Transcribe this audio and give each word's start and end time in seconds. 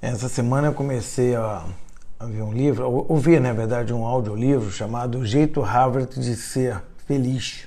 Essa 0.00 0.28
semana 0.28 0.68
eu 0.68 0.72
comecei 0.72 1.34
a, 1.34 1.64
a 2.20 2.26
ver 2.26 2.42
um 2.42 2.52
livro, 2.52 3.04
ouvir 3.08 3.40
na 3.40 3.52
verdade 3.52 3.92
um 3.92 4.06
audiolivro 4.06 4.70
chamado 4.70 5.18
O 5.18 5.26
Jeito 5.26 5.60
Harvard 5.60 6.20
de 6.20 6.36
Ser 6.36 6.80
Feliz. 7.04 7.66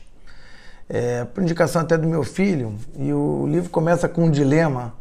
É, 0.87 1.25
por 1.25 1.43
indicação 1.43 1.81
até 1.81 1.97
do 1.97 2.07
meu 2.07 2.23
filho, 2.23 2.77
e 2.97 3.11
o 3.11 3.45
livro 3.47 3.69
começa 3.69 4.07
com 4.07 4.25
um 4.25 4.31
dilema 4.31 4.93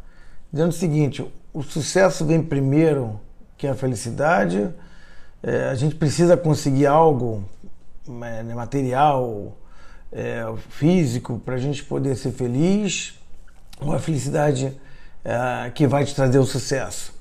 dizendo 0.52 0.70
o 0.70 0.72
seguinte: 0.72 1.24
o 1.54 1.62
sucesso 1.62 2.24
vem 2.24 2.43
primeiro 2.43 3.20
que 3.56 3.68
a 3.68 3.76
felicidade, 3.76 4.68
é, 5.40 5.68
a 5.68 5.74
gente 5.76 5.94
precisa 5.94 6.36
conseguir 6.36 6.86
algo 6.86 7.44
é, 8.08 8.42
material, 8.42 9.56
é, 10.10 10.52
físico, 10.68 11.38
para 11.38 11.54
a 11.54 11.58
gente 11.58 11.84
poder 11.84 12.16
ser 12.16 12.32
feliz, 12.32 13.16
ou 13.80 13.92
a 13.92 14.00
felicidade 14.00 14.76
é, 15.24 15.70
que 15.70 15.87
vai 15.87 16.05
te 16.05 16.12
trazer 16.12 16.41
o 16.41 16.45
sucesso. 16.45 17.20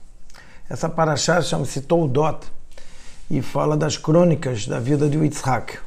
Essa 0.70 0.88
paraxá 0.88 1.42
chama-se 1.42 1.82
Toldot 1.82 2.46
e 3.28 3.42
fala 3.42 3.76
das 3.76 3.98
crônicas 3.98 4.68
da 4.68 4.80
vida 4.80 5.10
de 5.10 5.18
Yitzhak. 5.18 5.80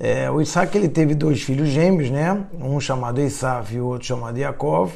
É, 0.00 0.28
o 0.28 0.40
Yitzhak 0.40 0.76
ele 0.76 0.88
teve 0.88 1.14
dois 1.14 1.42
filhos 1.42 1.68
gêmeos, 1.68 2.10
né? 2.10 2.44
um 2.60 2.80
chamado 2.80 3.20
Esav 3.20 3.72
e 3.72 3.80
o 3.80 3.86
outro 3.86 4.08
chamado 4.08 4.36
Yaakov, 4.36 4.92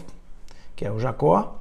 que 0.74 0.84
é 0.84 0.90
o 0.90 0.98
Jacó. 0.98 1.60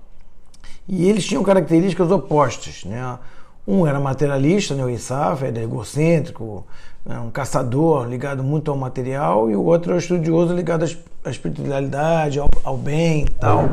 E 0.87 1.07
eles 1.07 1.27
tinham 1.27 1.43
características 1.43 2.09
opostas. 2.09 2.83
Né? 2.85 3.19
Um 3.67 3.85
era 3.85 3.99
materialista, 3.99 4.73
né? 4.73 4.83
o 4.83 4.89
Esav 4.89 5.43
era 5.45 5.61
egocêntrico, 5.61 6.65
né? 7.05 7.19
um 7.19 7.29
caçador 7.29 8.07
ligado 8.07 8.43
muito 8.43 8.71
ao 8.71 8.77
material, 8.77 9.47
e 9.47 9.55
o 9.55 9.63
outro 9.63 9.91
era 9.91 9.99
estudioso 9.99 10.55
ligado 10.55 10.85
à 11.23 11.29
espiritualidade, 11.29 12.39
ao, 12.39 12.49
ao 12.63 12.77
bem 12.77 13.25
e 13.25 13.31
tal. 13.33 13.69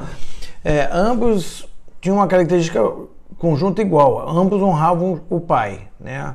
É, 0.62 0.86
ambos 0.92 1.66
tinham 2.02 2.18
uma 2.18 2.26
característica 2.26 2.82
conjunto 3.38 3.80
igual, 3.80 4.28
ambos 4.28 4.60
honravam 4.62 5.20
o 5.28 5.40
pai, 5.40 5.88
né? 5.98 6.34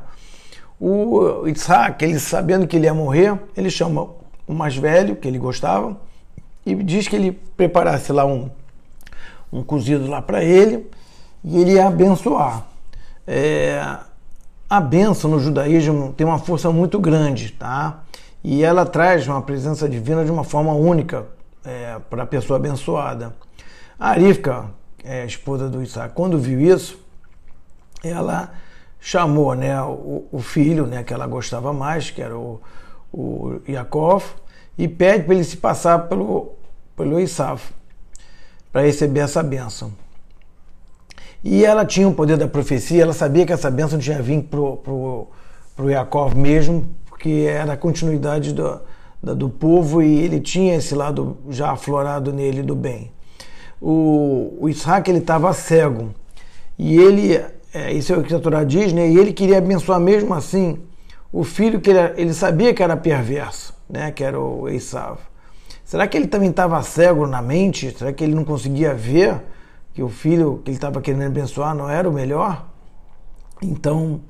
O 0.80 1.46
Isaac, 1.48 2.04
ele 2.06 2.20
sabendo 2.20 2.66
que 2.66 2.78
ele 2.78 2.86
ia 2.86 2.94
morrer, 2.94 3.38
ele 3.56 3.70
chama 3.70 4.08
o 4.48 4.54
mais 4.54 4.78
velho, 4.78 5.16
que 5.16 5.28
ele 5.28 5.38
gostava, 5.38 5.98
e 6.66 6.74
diz 6.76 7.08
que 7.08 7.16
ele 7.16 7.32
preparasse 7.32 8.12
lá 8.12 8.26
um, 8.26 8.50
um 9.52 9.64
cozido 9.64 10.08
lá 10.08 10.22
para 10.22 10.44
ele 10.44 10.90
e 11.44 11.62
ele 11.62 11.74
ia 11.74 11.88
abençoar. 11.88 12.66
É, 13.28 13.98
a 14.70 14.80
benção 14.80 15.32
no 15.32 15.40
judaísmo 15.40 16.14
tem 16.14 16.26
uma 16.26 16.40
força 16.40 16.72
muito 16.72 17.00
grande, 17.00 17.52
tá? 17.52 18.04
E 18.44 18.64
ela 18.64 18.86
traz 18.86 19.28
uma 19.28 19.42
presença 19.42 19.90
divina 19.90 20.24
de 20.24 20.32
uma 20.32 20.44
forma 20.44 20.74
única 20.74 21.26
é, 21.66 21.98
para 22.10 22.24
a 22.24 22.26
pessoa 22.26 22.58
abençoada. 22.58 23.36
A 24.00 24.12
Arifka, 24.12 24.66
é, 25.04 25.26
esposa 25.26 25.70
do 25.70 25.82
Isaac, 25.82 26.14
quando 26.14 26.38
viu 26.38 26.60
isso, 26.60 27.00
ela 28.04 28.52
chamou 29.00 29.54
né, 29.56 29.82
o, 29.82 30.26
o, 30.32 30.40
filho 30.40 30.86
né, 30.86 31.04
que 31.04 31.14
ela 31.14 31.28
gostava 31.28 31.72
mais, 31.72 32.10
que 32.10 32.22
era 32.22 32.38
o, 32.38 32.60
o 33.12 33.62
Yaakov, 33.68 34.24
e 34.78 34.88
pede 34.88 35.24
para 35.24 35.36
ele 35.36 35.44
se 35.44 35.58
passar 35.58 36.08
pelo, 36.08 36.54
pelo 36.96 37.20
Isav, 37.20 37.62
para 38.72 38.82
receber 38.82 39.22
essa 39.22 39.42
bênção. 39.42 39.92
E 41.44 41.64
ela 41.64 41.86
tinha 41.86 42.08
o 42.08 42.14
poder 42.14 42.38
da 42.38 42.48
profecia, 42.48 43.02
ela 43.02 43.14
sabia 43.14 43.46
que 43.46 43.54
essa 43.54 43.72
bênção 43.72 43.98
tinha 43.98 44.22
vindo 44.22 44.44
para 44.48 44.60
o 44.60 45.90
Yaakov 45.90 46.36
mesmo, 46.36 46.90
porque 47.08 47.48
era 47.50 47.74
a 47.74 47.78
continuidade 47.78 48.54
do, 48.54 48.82
do 49.22 49.50
povo 49.50 50.02
e 50.02 50.20
ele 50.20 50.42
tinha 50.42 50.76
esse 50.76 50.94
lado 50.94 51.38
já 51.50 51.72
aflorado 51.72 52.34
nele 52.34 52.62
do 52.62 52.76
bem 52.76 53.12
o, 53.82 54.58
o 54.60 54.70
Isaac 54.70 55.10
ele 55.10 55.20
estava 55.20 55.54
cego 55.54 56.14
e 56.78 56.98
ele, 56.98 57.36
é, 57.74 57.94
isso 57.94 58.14
é 58.14 58.18
o 58.18 58.24
que 58.24 58.34
a 58.34 58.40
Torá 58.40 58.64
diz, 58.64 58.94
né? 58.94 59.10
E 59.10 59.18
ele 59.18 59.34
queria 59.34 59.58
abençoar 59.58 60.00
mesmo 60.00 60.34
assim 60.34 60.80
o 61.32 61.44
filho 61.44 61.80
que 61.80 61.90
ele, 61.90 62.14
ele 62.16 62.34
sabia 62.34 62.74
que 62.74 62.82
era 62.82 62.98
perverso, 62.98 63.74
né? 63.90 64.12
Que 64.12 64.24
era 64.24 64.40
o 64.40 64.68
Esav. 64.68 65.18
Será 65.84 66.08
que 66.08 66.18
ele 66.18 66.28
também 66.28 66.50
estava 66.50 66.82
cego 66.84 67.26
na 67.26 67.42
mente? 67.42 67.96
Será 67.98 68.14
que 68.14 68.24
ele 68.24 68.36
não 68.36 68.46
conseguia 68.46 68.94
ver 68.94 69.42
que 69.94 70.04
o 70.04 70.10
filho 70.10 70.62
que 70.64 70.72
ele 70.72 70.78
estava 70.78 71.02
querendo 71.02 71.24
abençoar 71.24 71.76
não 71.76 71.90
era 71.90 72.08
o 72.08 72.14
melhor? 72.14 72.66
Então 73.62 74.22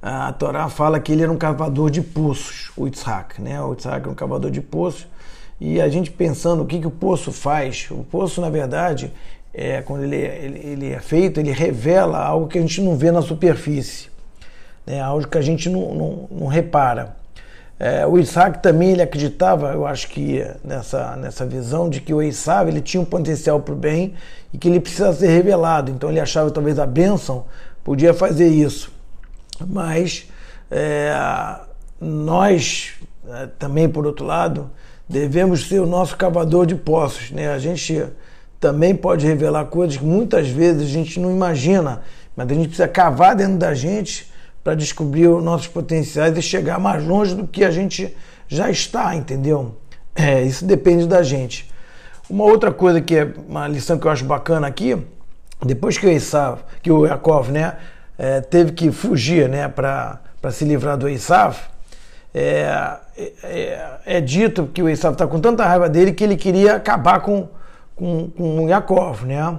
a 0.00 0.32
Torá 0.32 0.68
fala 0.68 1.00
que 1.00 1.12
ele 1.12 1.22
era 1.22 1.32
um 1.32 1.36
cavador 1.36 1.90
de 1.90 2.00
poços, 2.00 2.70
o 2.76 2.86
Isaac, 2.86 3.40
né? 3.42 3.60
O 3.60 3.74
Isaac 3.74 4.02
era 4.02 4.10
um 4.10 4.14
cavador 4.14 4.50
de 4.50 4.60
poços 4.60 5.06
e 5.60 5.80
a 5.80 5.88
gente 5.88 6.10
pensando 6.10 6.62
o 6.62 6.66
que, 6.66 6.78
que 6.78 6.86
o 6.86 6.90
poço 6.90 7.32
faz. 7.32 7.88
O 7.90 8.04
poço, 8.04 8.40
na 8.40 8.48
verdade, 8.48 9.12
é, 9.52 9.82
quando 9.82 10.04
ele, 10.04 10.16
ele, 10.16 10.58
ele, 10.58 10.92
é 10.92 11.00
feito, 11.00 11.40
ele 11.40 11.50
revela 11.50 12.18
algo 12.18 12.46
que 12.46 12.58
a 12.58 12.60
gente 12.60 12.80
não 12.80 12.96
vê 12.96 13.10
na 13.10 13.22
superfície, 13.22 14.08
né? 14.86 15.00
algo 15.00 15.26
que 15.26 15.38
a 15.38 15.42
gente 15.42 15.68
não, 15.68 15.94
não, 15.94 16.28
não 16.30 16.46
repara. 16.46 17.16
É, 17.80 18.06
o 18.06 18.18
Isaac 18.18 18.60
também 18.60 18.90
ele 18.90 19.02
acreditava, 19.02 19.72
eu 19.72 19.86
acho 19.86 20.08
que 20.08 20.44
nessa, 20.64 21.16
nessa 21.16 21.46
visão 21.46 21.88
de 21.88 22.00
que 22.00 22.12
o 22.12 22.20
Isaac 22.20 22.68
ele 22.68 22.80
tinha 22.80 23.00
um 23.00 23.04
potencial 23.04 23.60
para 23.60 23.72
o 23.72 23.76
bem 23.76 24.14
e 24.52 24.58
que 24.58 24.68
ele 24.68 24.80
precisava 24.80 25.12
ser 25.12 25.28
revelado. 25.28 25.90
Então 25.90 26.10
ele 26.10 26.18
achava 26.18 26.48
que 26.48 26.54
talvez 26.54 26.78
a 26.78 26.86
bênção 26.86 27.44
podia 27.84 28.12
fazer 28.12 28.48
isso. 28.48 28.92
Mas 29.64 30.28
é, 30.70 31.12
nós 32.00 32.94
é, 33.28 33.46
também, 33.58 33.88
por 33.88 34.06
outro 34.06 34.26
lado, 34.26 34.70
devemos 35.08 35.66
ser 35.66 35.80
o 35.80 35.86
nosso 35.86 36.16
cavador 36.16 36.66
de 36.66 36.74
poços. 36.74 37.30
Né? 37.30 37.48
A 37.50 37.58
gente 37.58 38.04
também 38.60 38.94
pode 38.94 39.26
revelar 39.26 39.66
coisas 39.66 39.96
que 39.96 40.04
muitas 40.04 40.48
vezes 40.48 40.82
a 40.82 40.86
gente 40.86 41.18
não 41.18 41.30
imagina, 41.30 42.02
mas 42.36 42.50
a 42.50 42.54
gente 42.54 42.68
precisa 42.68 42.88
cavar 42.88 43.34
dentro 43.34 43.56
da 43.56 43.72
gente 43.74 44.30
para 44.62 44.74
descobrir 44.74 45.28
os 45.28 45.42
nossos 45.42 45.68
potenciais 45.68 46.36
e 46.36 46.42
chegar 46.42 46.78
mais 46.78 47.04
longe 47.04 47.34
do 47.34 47.46
que 47.46 47.64
a 47.64 47.70
gente 47.70 48.14
já 48.46 48.70
está, 48.70 49.14
entendeu? 49.14 49.76
É, 50.14 50.42
isso 50.42 50.64
depende 50.64 51.06
da 51.06 51.22
gente. 51.22 51.70
Uma 52.28 52.44
outra 52.44 52.72
coisa 52.72 53.00
que 53.00 53.16
é 53.16 53.32
uma 53.48 53.66
lição 53.66 53.98
que 53.98 54.06
eu 54.06 54.10
acho 54.10 54.24
bacana 54.24 54.66
aqui, 54.66 54.98
depois 55.64 55.96
que 55.96 56.06
o 56.06 56.10
Esav, 56.10 56.60
que 56.82 56.90
o 56.90 57.06
Yaakov, 57.06 57.50
né, 57.50 57.76
é, 58.18 58.40
teve 58.40 58.72
que 58.72 58.90
fugir, 58.90 59.48
né, 59.48 59.68
para 59.68 60.20
se 60.50 60.64
livrar 60.64 60.96
do 60.98 61.08
Esav, 61.08 61.56
é, 62.34 62.96
é, 63.42 63.90
é, 64.06 64.20
dito 64.20 64.66
que 64.66 64.82
o 64.82 64.88
Esav 64.88 65.12
está 65.12 65.26
com 65.26 65.40
tanta 65.40 65.64
raiva 65.64 65.88
dele 65.88 66.12
que 66.12 66.22
ele 66.22 66.36
queria 66.36 66.76
acabar 66.76 67.20
com, 67.20 67.48
com, 67.96 68.28
com 68.30 68.64
o 68.64 68.68
Yaakov, 68.68 69.24
né? 69.24 69.58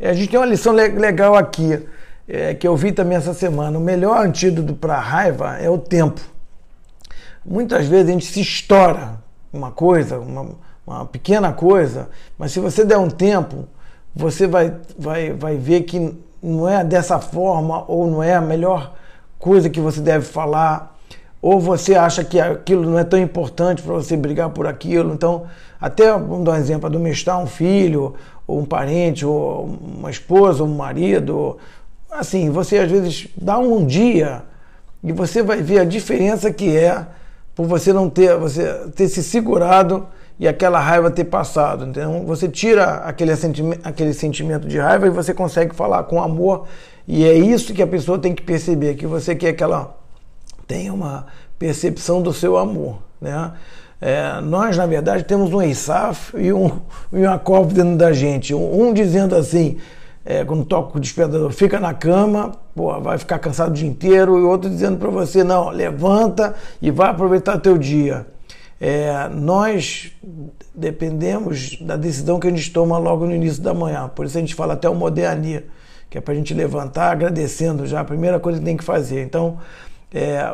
a 0.00 0.12
gente 0.12 0.30
tem 0.30 0.38
uma 0.38 0.46
lição 0.46 0.72
legal 0.72 1.36
aqui, 1.36 1.86
é, 2.28 2.54
que 2.54 2.66
eu 2.66 2.76
vi 2.76 2.92
também 2.92 3.16
essa 3.16 3.34
semana. 3.34 3.78
O 3.78 3.80
melhor 3.80 4.24
antídoto 4.24 4.74
para 4.74 4.98
raiva 4.98 5.56
é 5.58 5.68
o 5.68 5.78
tempo. 5.78 6.20
Muitas 7.44 7.86
vezes 7.86 8.08
a 8.08 8.12
gente 8.12 8.26
se 8.26 8.40
estoura 8.40 9.18
uma 9.52 9.70
coisa, 9.70 10.18
uma, 10.18 10.46
uma 10.86 11.06
pequena 11.06 11.52
coisa, 11.52 12.08
mas 12.38 12.52
se 12.52 12.60
você 12.60 12.84
der 12.84 12.96
um 12.98 13.10
tempo, 13.10 13.68
você 14.14 14.46
vai, 14.46 14.74
vai, 14.98 15.32
vai 15.32 15.56
ver 15.56 15.82
que 15.82 16.16
não 16.42 16.68
é 16.68 16.82
dessa 16.82 17.18
forma 17.18 17.84
ou 17.88 18.10
não 18.10 18.22
é 18.22 18.34
a 18.34 18.40
melhor 18.40 18.94
coisa 19.38 19.68
que 19.68 19.80
você 19.80 20.00
deve 20.00 20.24
falar 20.24 20.93
ou 21.44 21.60
você 21.60 21.94
acha 21.94 22.24
que 22.24 22.40
aquilo 22.40 22.88
não 22.88 22.98
é 22.98 23.04
tão 23.04 23.18
importante 23.18 23.82
para 23.82 23.92
você 23.92 24.16
brigar 24.16 24.48
por 24.48 24.66
aquilo. 24.66 25.12
Então, 25.12 25.42
até 25.78 26.10
vamos 26.10 26.42
dar 26.42 26.52
um 26.52 26.56
exemplo, 26.56 26.86
admoestar 26.86 27.38
um 27.38 27.46
filho, 27.46 28.14
ou 28.46 28.60
um 28.60 28.64
parente, 28.64 29.26
ou 29.26 29.66
uma 29.66 30.10
esposa, 30.10 30.62
ou 30.62 30.68
um 30.70 30.74
marido. 30.74 31.58
Assim, 32.10 32.48
você 32.48 32.78
às 32.78 32.90
vezes 32.90 33.28
dá 33.36 33.58
um 33.58 33.84
dia 33.84 34.40
e 35.02 35.12
você 35.12 35.42
vai 35.42 35.60
ver 35.60 35.80
a 35.80 35.84
diferença 35.84 36.50
que 36.50 36.74
é 36.74 37.06
por 37.54 37.66
você 37.66 37.92
não 37.92 38.08
ter, 38.08 38.38
você 38.38 38.64
ter 38.96 39.06
se 39.08 39.22
segurado 39.22 40.06
e 40.40 40.48
aquela 40.48 40.80
raiva 40.80 41.10
ter 41.10 41.24
passado. 41.24 41.84
Então 41.84 42.24
você 42.24 42.48
tira 42.48 43.02
aquele 43.04 43.36
sentimento, 43.36 43.86
aquele 43.86 44.14
sentimento 44.14 44.66
de 44.66 44.78
raiva 44.78 45.08
e 45.08 45.10
você 45.10 45.34
consegue 45.34 45.74
falar 45.74 46.04
com 46.04 46.22
amor. 46.22 46.66
E 47.06 47.22
é 47.22 47.34
isso 47.34 47.74
que 47.74 47.82
a 47.82 47.86
pessoa 47.86 48.18
tem 48.18 48.34
que 48.34 48.42
perceber, 48.42 48.94
que 48.94 49.06
você 49.06 49.34
quer 49.34 49.50
aquela 49.50 50.03
tenha 50.66 50.92
uma 50.92 51.26
percepção 51.58 52.22
do 52.22 52.32
seu 52.32 52.56
amor. 52.56 52.98
Né? 53.20 53.52
É, 54.00 54.40
nós, 54.40 54.76
na 54.76 54.86
verdade, 54.86 55.24
temos 55.24 55.52
um 55.52 55.62
Eisaf 55.62 56.36
e 56.36 56.52
um, 56.52 56.70
Yaakov 57.12 57.72
dentro 57.72 57.96
da 57.96 58.12
gente. 58.12 58.54
Um, 58.54 58.88
um 58.88 58.92
dizendo 58.92 59.34
assim, 59.34 59.78
é, 60.24 60.44
quando 60.44 60.64
toca 60.64 60.96
o 60.96 61.00
despertador, 61.00 61.50
fica 61.52 61.78
na 61.78 61.94
cama, 61.94 62.52
pô, 62.74 63.00
vai 63.00 63.18
ficar 63.18 63.38
cansado 63.38 63.70
o 63.70 63.74
dia 63.74 63.88
inteiro, 63.88 64.38
e 64.38 64.42
outro 64.42 64.68
dizendo 64.68 64.98
para 64.98 65.10
você, 65.10 65.44
não, 65.44 65.70
levanta 65.70 66.54
e 66.82 66.90
vai 66.90 67.10
aproveitar 67.10 67.58
teu 67.58 67.78
dia. 67.78 68.26
É, 68.80 69.28
nós 69.28 70.12
dependemos 70.74 71.78
da 71.80 71.96
decisão 71.96 72.40
que 72.40 72.46
a 72.46 72.50
gente 72.50 72.70
toma 72.72 72.98
logo 72.98 73.24
no 73.24 73.34
início 73.34 73.62
da 73.62 73.72
manhã. 73.72 74.10
Por 74.14 74.26
isso 74.26 74.36
a 74.36 74.40
gente 74.40 74.54
fala 74.54 74.74
até 74.74 74.88
o 74.88 74.94
modernia, 74.94 75.64
que 76.10 76.18
é 76.18 76.20
para 76.20 76.34
a 76.34 76.36
gente 76.36 76.52
levantar 76.52 77.12
agradecendo 77.12 77.86
já, 77.86 78.00
a 78.00 78.04
primeira 78.04 78.40
coisa 78.40 78.58
que 78.58 78.64
tem 78.64 78.76
que 78.76 78.84
fazer. 78.84 79.22
Então, 79.22 79.58
é, 80.12 80.52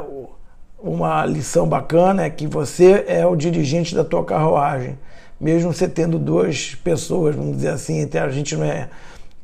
uma 0.78 1.24
lição 1.24 1.68
bacana 1.68 2.24
é 2.24 2.30
que 2.30 2.46
você 2.46 3.04
é 3.06 3.26
o 3.26 3.36
dirigente 3.36 3.94
da 3.94 4.04
tua 4.04 4.24
carruagem, 4.24 4.98
mesmo 5.40 5.72
você 5.72 5.88
tendo 5.88 6.18
duas 6.18 6.74
pessoas, 6.74 7.34
vamos 7.34 7.56
dizer 7.56 7.70
assim, 7.70 8.08
a 8.12 8.28
gente 8.28 8.56
não 8.56 8.64
é 8.64 8.88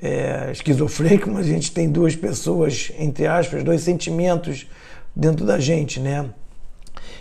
é, 0.00 0.50
esquizofrênico, 0.52 1.30
mas 1.30 1.46
a 1.46 1.50
gente 1.50 1.72
tem 1.72 1.88
duas 1.88 2.14
pessoas, 2.14 2.92
entre 2.98 3.26
aspas, 3.26 3.62
dois 3.62 3.80
sentimentos 3.80 4.66
dentro 5.14 5.44
da 5.46 5.58
gente, 5.58 6.00
né? 6.00 6.26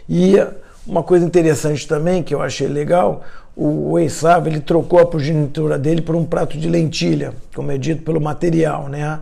E 0.10 0.36
uma 0.86 1.02
coisa 1.02 1.26
interessante 1.26 1.88
também 1.88 2.22
que 2.22 2.34
eu 2.34 2.42
achei 2.42 2.68
legal, 2.68 3.24
o 3.56 3.98
Eissav, 3.98 4.48
ele 4.48 4.60
trocou 4.60 5.00
a 5.00 5.06
progenitora 5.06 5.80
dele 5.80 6.02
por 6.02 6.16
um 6.16 6.26
prato 6.26 6.58
de 6.58 6.70
lentilha, 6.70 7.34
como 7.56 7.72
é 7.72 7.78
dito 7.78 8.04
pelo 8.04 8.20
material, 8.20 8.90
né? 8.90 9.20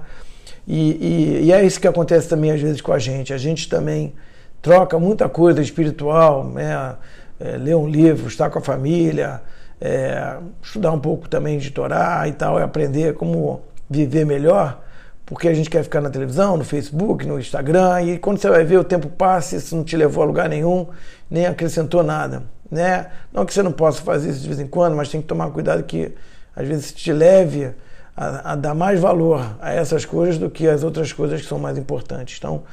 E, 0.68 1.42
e, 1.42 1.46
e, 1.46 1.52
é 1.52 1.64
isso 1.64 1.80
que 1.80 1.88
acontece 1.88 2.30
também 2.30 2.52
às 2.52 2.62
vezes 2.62 2.82
com 2.82 2.94
a 2.94 3.00
gente. 3.00 3.34
A 3.34 3.38
gente 3.38 3.68
também 3.68 4.14
troca 4.62 4.98
muita 4.98 5.28
coisa 5.28 5.62
espiritual, 5.62 6.46
né? 6.46 6.96
É, 7.40 7.58
ler 7.58 7.76
um 7.76 7.88
livro, 7.88 8.28
estar 8.28 8.50
com 8.50 8.60
a 8.60 8.62
família, 8.62 9.42
é, 9.82 10.38
estudar 10.62 10.92
um 10.92 11.00
pouco 11.00 11.28
também 11.28 11.58
de 11.58 11.72
Torá 11.72 12.26
e 12.28 12.32
tal, 12.32 12.58
e 12.58 12.64
aprender 12.64 13.16
como 13.16 13.62
viver 13.90 14.26
melhor, 14.26 14.82
porque 15.26 15.48
a 15.50 15.54
gente 15.54 15.70
quer 15.70 15.84
ficar 15.84 16.00
na 16.00 16.10
televisão, 16.10 16.56
no 16.56 16.64
Facebook, 16.64 17.26
no 17.28 17.38
Instagram, 17.38 18.02
e 18.04 18.18
quando 18.18 18.38
você 18.38 18.50
vai 18.50 18.64
ver 18.64 18.78
o 18.78 18.84
tempo 18.84 19.10
passa, 19.10 19.58
isso 19.58 19.76
não 19.76 19.84
te 19.84 19.98
levou 19.98 20.24
a 20.24 20.28
lugar 20.28 20.48
nenhum, 20.48 20.88
nem 21.30 21.46
acrescentou 21.46 22.02
nada. 22.02 22.44
Né? 22.72 23.08
Não 23.32 23.46
que 23.46 23.54
você 23.54 23.62
não 23.62 23.72
possa 23.72 24.02
fazer 24.02 24.30
isso 24.30 24.40
de 24.40 24.48
vez 24.48 24.60
em 24.60 24.68
quando, 24.68 24.96
mas 24.96 25.10
tem 25.10 25.22
que 25.22 25.28
tomar 25.28 25.50
cuidado 25.52 25.84
que 25.84 26.14
às 26.56 26.68
vezes 26.68 26.94
te 26.94 27.12
leve 27.12 27.72
a, 28.16 28.54
a 28.54 28.56
dar 28.56 28.74
mais 28.74 29.00
valor 29.00 29.58
a 29.60 29.74
essas 29.74 30.06
coisas 30.06 30.38
do 30.38 30.50
que 30.50 30.68
as 30.68 30.84
outras 30.84 31.12
coisas 31.12 31.42
que 31.42 31.48
são 31.48 31.60
mais 31.60 31.78
importantes. 31.78 32.38
Então, 32.38 32.64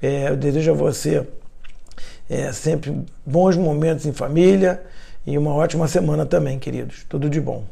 é, 0.00 0.28
eu 0.28 0.36
desejo 0.36 0.72
a 0.72 0.74
você 0.74 1.26
é, 2.28 2.52
sempre 2.52 3.04
bons 3.24 3.56
momentos 3.56 4.06
em 4.06 4.12
família 4.12 4.82
e 5.26 5.36
uma 5.38 5.54
ótima 5.54 5.86
semana 5.86 6.26
também, 6.26 6.58
queridos. 6.58 7.04
Tudo 7.08 7.28
de 7.30 7.40
bom. 7.40 7.64